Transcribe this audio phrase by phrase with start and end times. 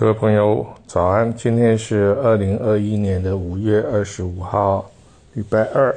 [0.00, 1.30] 各位朋友，早安！
[1.36, 4.90] 今天是二零二一年的五月二十五号，
[5.34, 5.94] 礼拜二。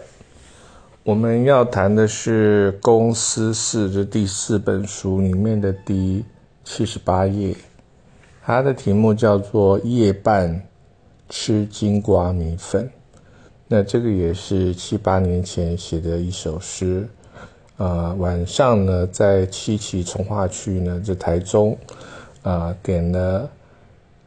[1.03, 6.25] 我们要谈的是《公司四》的第四本书里面的第
[6.65, 7.55] 七十八页，
[8.43, 10.61] 它的题目叫做《夜半
[11.29, 12.83] 吃金瓜米粉》。
[13.69, 17.07] 那这个也是七八年前写的一首诗。
[17.77, 21.77] 啊，晚上呢，在七期从化区呢，在台中，
[22.41, 23.49] 啊，点了。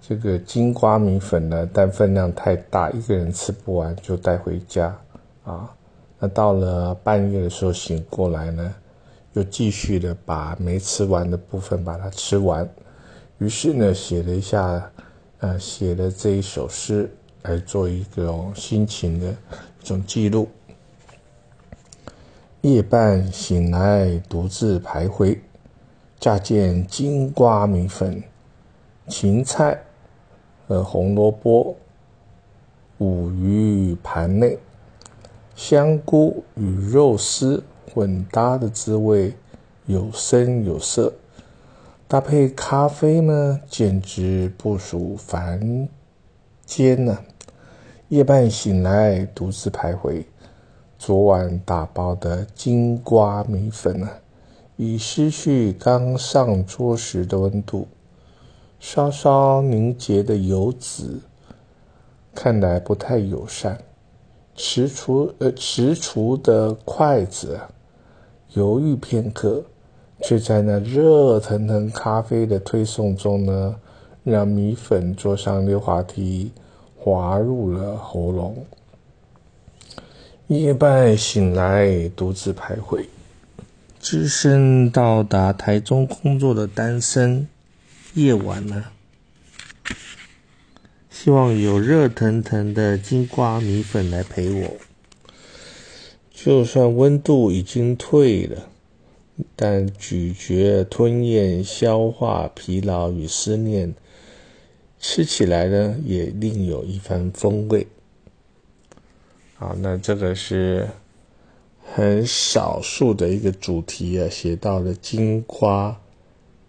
[0.09, 4.96] 这个金瓜米粉呢，但分量太大，一个人吃不完就带回家
[5.42, 5.74] 啊。
[6.20, 8.73] 那到了半夜的时候醒过来呢，
[9.32, 12.69] 又继续的把没吃完的部分把它吃完。
[13.38, 14.88] 于是呢，写了一下，
[15.41, 17.10] 呃，写了这一首诗
[17.43, 20.48] 来做一个心情的一种记录。
[22.60, 25.37] 夜半醒来，独自徘徊，
[26.20, 28.23] 乍见金瓜米粉，
[29.09, 29.77] 芹菜。
[30.69, 31.77] 呃，红萝卜、
[32.99, 34.59] 五鱼盘内，
[35.54, 37.63] 香菇与肉丝
[37.95, 39.32] 混搭的滋味
[39.87, 41.13] 有声有色，
[42.09, 45.88] 搭配咖啡呢，简直不属凡
[46.65, 47.16] 间呢。
[48.09, 50.24] 夜半醒来，独自徘徊，
[50.99, 54.09] 昨晚打包的金瓜米粉呢，
[54.77, 57.87] 已失去刚上桌时的温度。
[58.79, 61.19] 稍稍凝结的油脂，
[62.35, 63.79] 看来不太友善。
[64.55, 67.60] 持厨呃，持厨的筷子
[68.53, 69.62] 犹豫片刻，
[70.22, 73.77] 却在那热腾腾咖啡的推送中呢，
[74.25, 76.50] 让米粉坐上溜滑梯，
[76.97, 78.65] 滑入了喉咙。
[80.47, 83.05] 夜半醒来，独自徘徊。
[84.00, 87.49] 只身到达台中工作的单身。
[88.16, 88.86] 夜晚呢，
[91.10, 94.76] 希望有热腾腾的金瓜米粉来陪我。
[96.32, 98.71] 就算温度已经退了，
[99.55, 103.94] 但咀嚼、吞咽、消化疲劳与思念，
[104.99, 107.87] 吃起来呢也另有一番风味。
[109.56, 110.88] 好，那这个是
[111.84, 116.00] 很少数的一个主题啊，写到了金瓜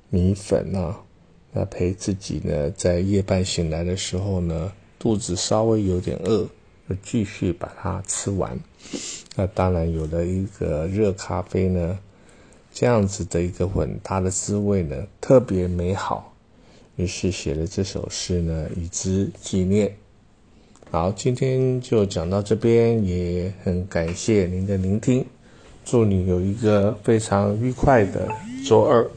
[0.09, 1.06] 米粉啊。
[1.57, 6.47] 那陪自己呢，在夜半醒来的时候呢，肚子稍微有点饿，
[6.88, 8.56] 就继续把它吃完。
[9.35, 11.97] 那当然有了一个热咖啡呢，
[12.72, 16.31] 这样子的一个混搭的滋味呢，特别美好。
[16.95, 19.91] 于是写了这首诗呢，以之纪念。
[20.91, 25.25] 好，今天就讲到这边，也很感谢您的聆听，
[25.84, 28.31] 祝你有一个非常愉快的
[28.63, 29.09] 周二。